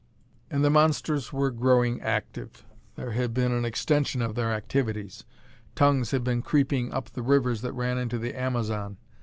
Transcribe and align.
And 0.49 0.65
the 0.65 0.71
monsters 0.71 1.31
were 1.31 1.51
growing 1.51 2.01
active. 2.01 2.65
There 2.95 3.11
had 3.11 3.35
been 3.35 3.51
an 3.51 3.65
extension 3.65 4.19
of 4.23 4.33
their 4.33 4.51
activities. 4.51 5.25
Tongues 5.75 6.09
had 6.09 6.23
been 6.23 6.41
creeping 6.41 6.91
up 6.91 7.11
the 7.11 7.21
rivers 7.21 7.61
that 7.61 7.73
ran 7.73 7.99
into 7.99 8.17
the 8.17 8.33
Amazon. 8.33 8.97